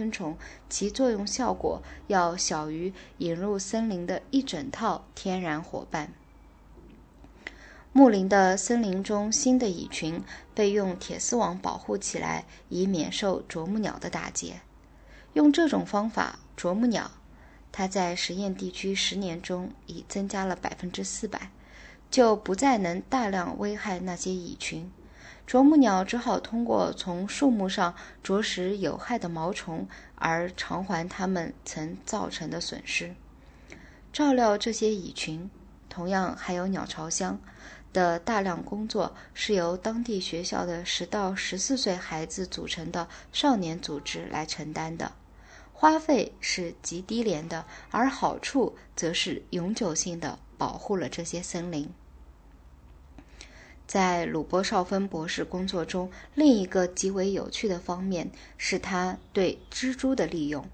[0.00, 0.34] 昆虫，
[0.70, 6.10] 其作用效果要小于引入森林的一整套天然伙伴。
[7.92, 10.24] 木林的森林中新的蚁群
[10.54, 14.62] 被用铁丝网保护起来，以免受啄木鸟的打劫。
[15.34, 17.10] 用这种方法，啄木鸟，
[17.70, 21.50] 它在实验地区十年中已增加了百分之四百，
[22.10, 24.90] 就不再能大量危害那些蚁群。
[25.50, 27.92] 啄木鸟只好通过从树木上
[28.22, 33.16] 啄食有害的毛虫而偿还它们曾造成的损失。
[34.12, 35.50] 照料这些蚁群，
[35.88, 37.40] 同样还有鸟巢箱。
[37.92, 45.10] 的大量工作是由当地学校的十到十四岁孩子组成的少年组织来承担的，
[45.72, 51.92] 花费是极低廉的，而好处则是永久性的保护了这些森林。
[53.90, 60.64] 在鲁波绍芬博士工作中，另一个极为有趣的方面是他对蜘蛛的利用，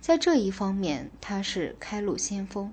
[0.00, 2.72] 在这一方面他是开路先锋。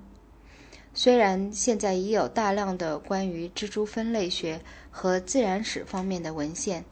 [0.94, 6.86] 虽然现在已有大量的关于蜘蛛分类学和自然史方面的文献，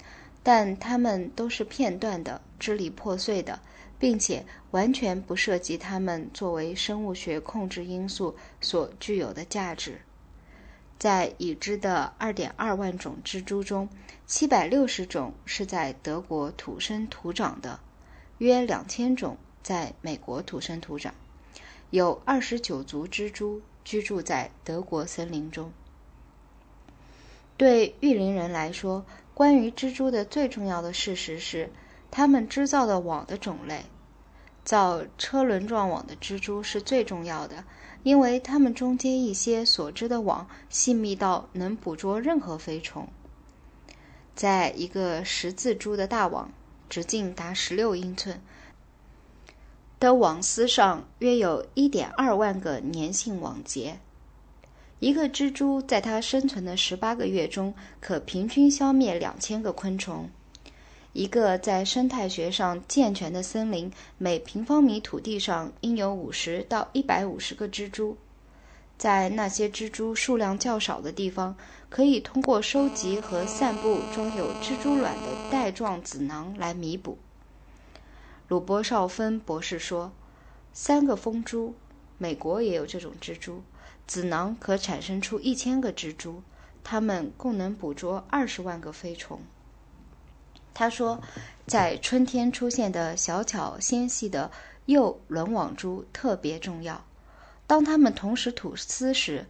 [0.44, 3.58] 但它们都是片段的、支离破碎的，
[3.98, 9.98] 并且完全不涉及它们作为生物学控制因素所具有的价值。
[11.00, 13.90] 在已知的2.2万种蜘蛛中
[14.28, 17.80] ，760种是在德国土生土长的，
[18.38, 21.14] 约2000种在美国土生土长，
[21.90, 23.62] 有29族蜘蛛。
[23.88, 25.72] 居住在德国森林中。
[27.56, 31.72] 对育林人来说，关于蜘蛛的最重要的事实是，
[32.12, 33.86] 它们织造的网的种类。
[34.68, 37.64] 造车轮状网的蜘蛛是最重要的，
[38.04, 43.08] 因为它们中间一些所织的网细密到能捕捉任何飞虫。
[44.36, 46.52] 在一个十字蛛的大网，
[46.90, 48.42] 直径达十六英寸。
[50.02, 54.00] 的网丝上约有一点二万个粘性网结。
[55.00, 60.30] 一个蜘蛛在它生存的十八个月中，可平均消灭两千个昆虫。
[61.18, 68.16] 一个在生态学上健全的森林，每平方米土地上应有五十到一百五十个蜘蛛。
[69.00, 71.58] 在那些蜘蛛数量较少的地方，
[71.90, 77.18] 可以通过收集和散布装有蜘蛛卵的带状子囊来弥补。
[78.48, 80.12] 鲁波绍芬博士说
[80.72, 81.74] ：“三个蜂珠，
[82.20, 83.64] 美国也有这种蜘蛛，
[84.06, 86.44] 子囊可产生出一千个蜘蛛，
[86.84, 89.42] 它们共能捕捉二十万个飞虫。”
[90.80, 91.20] 他说
[91.66, 94.52] ：“在春天出现的小巧纤细的
[94.86, 97.04] 幼轮网蛛特别重要。
[97.66, 99.48] 当它们同时吐丝时，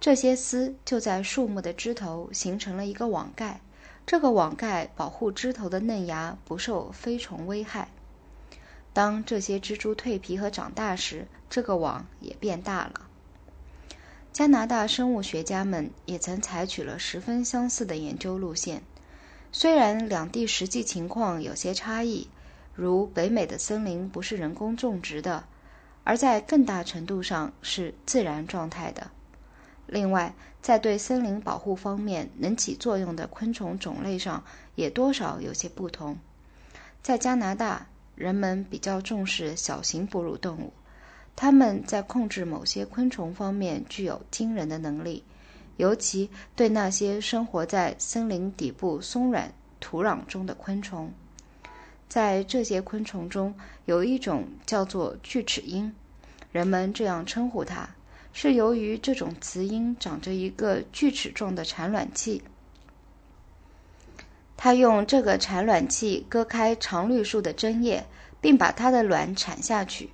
[0.00, 3.60] 这些丝就在树木的枝头形成了一个网盖，
[4.06, 7.88] 这个网盖保护枝头的嫩芽不受飞虫危害。”
[8.94, 13.02] 当这些蜘蛛蜕皮和长大时，这个网也变大了。
[14.32, 18.82] 加拿大生物学家们也曾采取了十分相似的研究路线，
[19.52, 22.28] 虽然两地实际情况有些差异，
[22.74, 25.44] 如北美的森林不是人工种植的，
[26.04, 29.10] 而在更大程度上是自然状态的。
[29.86, 34.44] 另外，在对森林保护方面能起作用的昆虫种类上
[34.74, 36.18] 也多少有些不同。
[37.02, 37.86] 在加拿大。
[38.16, 40.74] 人们比较重视小型哺乳动物，
[41.36, 45.24] 它们在控制某些昆虫方面具有惊人的能力，
[45.80, 51.10] 尤其对那些生活在森林底部松软土壤中的昆虫。
[52.06, 53.54] 在这些昆虫中，
[53.86, 55.90] 有一种叫做锯齿鹰，
[56.52, 57.88] 人们这样称呼它，
[58.34, 62.42] 是由于这种雌鹰长着一个锯齿状的产卵器。
[64.58, 68.04] 它用这个产卵器割开常绿树的针叶，
[68.38, 70.10] 并把它的卵产下去。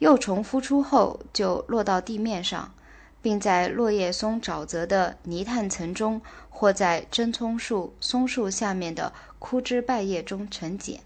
[0.00, 2.74] 幼虫孵出后就落到地面上，
[3.22, 11.00] 并在落叶松沼泽的泥炭层中，或在针葱树、松树下面的枯枝败叶中成茧。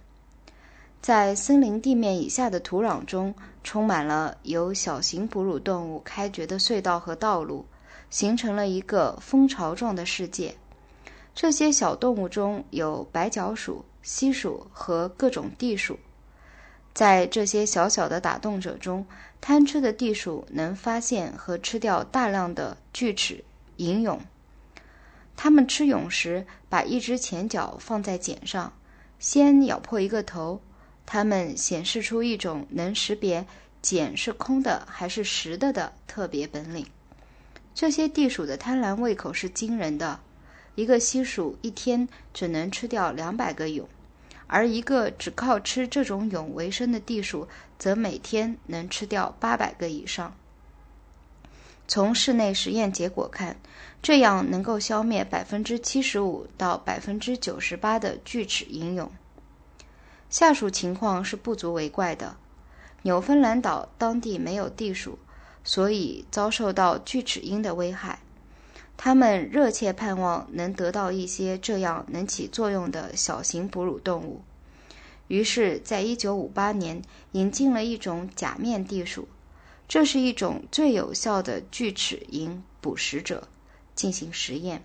[1.01, 7.67] 在森林地面以下的土壤中，充满了由小型哺乳动物开掘的隧道和道路，
[8.09, 10.55] 形成了一个蜂巢状的世界。
[11.35, 15.99] 这些小动物中有白脚鼠、蜥鼠和各种地鼠。
[16.95, 19.05] 在这些小小的打洞者中，
[19.41, 23.45] 贪吃的地鼠能发现和吃掉大量的锯齿
[23.79, 24.21] 银蛹。
[25.37, 28.73] 它们吃蛹时，把一只前脚放在茧上，
[29.19, 30.61] 先咬破一个头。
[31.05, 33.45] 它们显示出一种能识别
[33.83, 36.87] 茧是空的还是实的的特别本领。
[37.75, 40.21] 这些地鼠的贪婪胃口是惊人的。
[40.77, 43.89] 一个西鼠一天只能吃掉两百个蛹，
[44.47, 47.49] 而一个只靠吃这种蛹为生的地鼠，
[47.79, 50.35] 则每天能吃掉八百个以上。
[51.87, 53.57] 从室内实验结果看，
[54.03, 59.11] 这样能够消灭百分之七十五到百分之九十八的锯齿蝇蛹。
[60.31, 62.37] 下属情况是不足为怪的。
[63.03, 65.19] 纽芬兰岛当地没有地鼠，
[65.63, 68.21] 所以遭受到锯齿鹰的危害。
[68.97, 74.41] 他们热切盼望能得到一些这样能起作用的小型哺乳动物，
[75.29, 77.03] 于是，在1958年
[77.33, 79.29] 引进了一种假面地鼠，
[79.89, 83.49] 这是一种最有效的锯齿蝇捕食者，
[83.95, 84.83] 进行实验。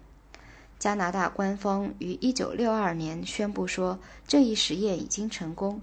[0.79, 5.81] 加拿大官方于1962年宣布说，这一实验已经成功，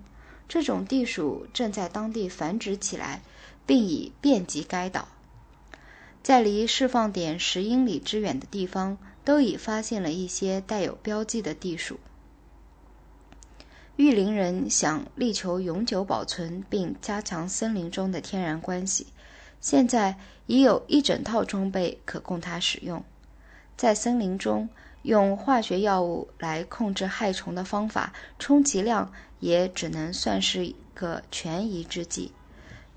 [0.48, 3.22] 这种地鼠正在当地繁殖起来，
[3.66, 5.08] 并已遍及该岛。
[6.26, 12.00] 在离释放点十英里之远的地方，都已发现了一些带有标记的地鼠。
[13.94, 19.06] 玉林人想力求永久保存并加强森林中的天然关系，
[19.60, 20.16] 现在
[20.48, 23.04] 已有一整套装备可供他使用。
[23.76, 24.68] 在森林中，
[25.02, 32.32] 用化学药物来控制害虫的方法，充其量也只能算是一个权宜之计，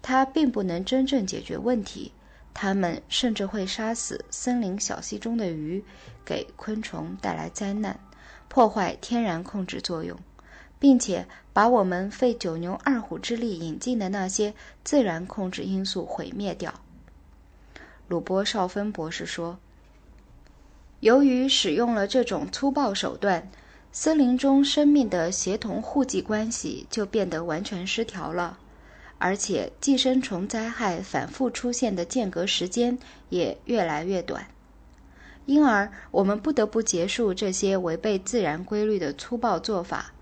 [0.02, 2.12] 它并不能真正解决问题。
[2.54, 5.84] 它们甚至会杀死森林小溪中的鱼，
[6.26, 8.00] 给昆虫带来灾难，
[8.48, 10.18] 破坏天然控制作用，
[10.78, 14.54] 并且把我们费九牛二虎之力引进的那些
[14.84, 16.74] 自然控制因素毁灭掉。
[18.08, 19.60] 鲁波绍芬博士说
[21.00, 23.50] ：“由于使用了这种粗暴手段，
[23.92, 28.58] 森林中生命的协同互济关系就变得完全失调了。”
[29.20, 34.48] 而且寄生虫灾害反复出现的间隔时间也越来越短，
[35.46, 40.14] 因而我们不得不结束这些违背自然规律的粗暴做法。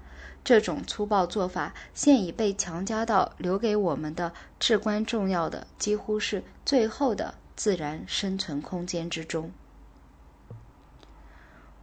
[0.44, 9.52] 这种粗暴做法现已被强加到留给我们的至关重要的、几乎是最后的自然生存空间之中。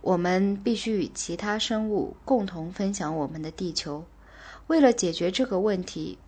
[0.00, 4.04] 我们必须与其他生物共同分享我们的地球。
[4.66, 6.18] 为了解决这个问题。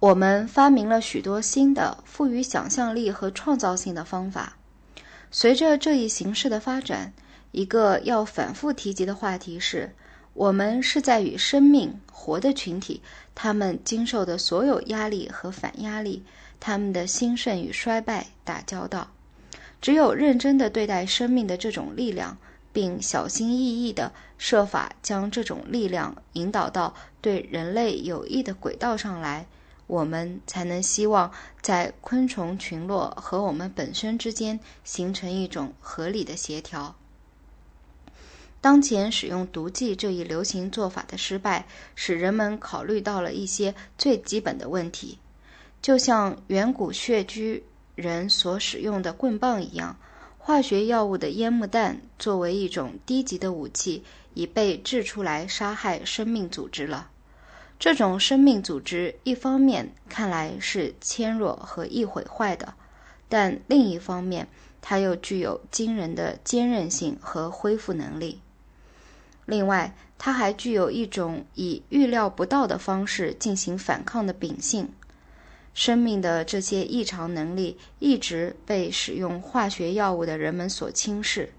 [0.00, 4.56] 我们发明了许多新的、富于想象力和创造性的方法。
[5.30, 7.12] 随着这一形式的发展，
[7.52, 9.94] 一个要反复提及的话题是：
[10.32, 13.02] 我们是在与生命活的群体，
[13.34, 16.24] 他们经受的所有压力和反压力，
[16.58, 19.08] 他们的兴盛与衰败打交道。
[19.82, 22.38] 只有认真地对待生命的这种力量，
[22.72, 29.44] 并小心翼翼地设法将这种力量引导到对人类有益的轨道上来。
[29.90, 36.94] 我们才能希望在昆虫群落和我们本身之间形成一种合理的协调。
[38.60, 41.66] 当前使用毒剂这一流行做法的失败，
[41.96, 45.18] 使人们考虑到了一些最基本的问题，
[45.82, 47.64] 就像远古穴居
[47.96, 49.96] 人所使用的棍棒一样，
[50.38, 54.04] 化学药物的烟幕弹作为一种低级的武器，
[54.34, 57.10] 已被制出来杀害生命组织了。
[57.80, 62.74] 这种生命组织一方面看来是纤弱和易毁坏的，
[63.26, 64.46] 但另一方面
[64.82, 68.38] 它又具有惊人的坚韧性和恢复能力。
[69.46, 74.90] 另外，它还具有一种以预料不到的方式进行反抗的秉性。
[75.72, 81.50] 生命的这些异常能力一直被使用化学药物的人们所轻视。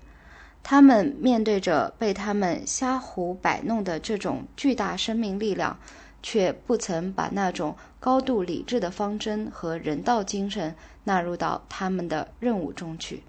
[0.62, 5.80] 他们面对着被他们瞎胡摆弄的这种巨大生命力量。
[6.24, 13.24] 却不曾把那种高度理智的方针和人道精神纳入到他们的任务中去。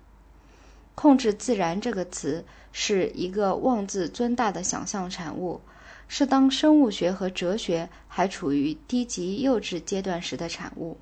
[0.95, 5.61] 控制自然这个词是一个妄自尊大的想象产物，
[6.07, 10.99] 是当生物学和哲学还处于低级幼稚阶段时的产物。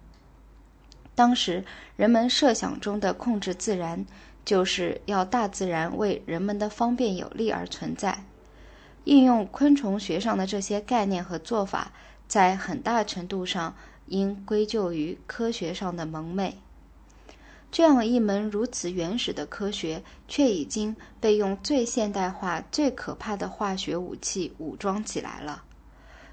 [1.16, 1.64] 当时
[1.96, 4.06] 人们设想中的控制自然，
[4.44, 8.24] 就是要大自然为人们的方便有利而存在。
[9.10, 11.90] 应用昆虫学上的这些概念和做法，
[12.28, 13.74] 在很大程度上
[14.06, 16.56] 应归咎于科学上的蒙昧。
[17.72, 25.64] 这样一门如此原始的科学，却已经被用最现代化、最可怕的化学武器武装起来了。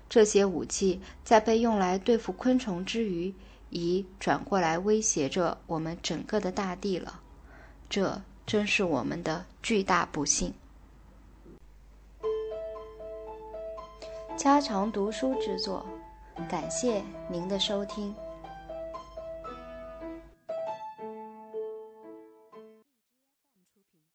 [0.07, 3.33] 这些武器在被用来对付昆虫之余，
[3.71, 7.21] 已转过来威胁着我们整个的大地了。
[7.89, 10.53] 这真是我们的巨大不幸。
[14.37, 15.83] 家常读书之作，
[16.47, 18.13] 感谢您的收听。